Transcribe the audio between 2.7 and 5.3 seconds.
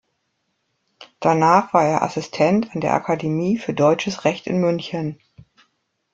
an der Akademie für Deutsches Recht in München.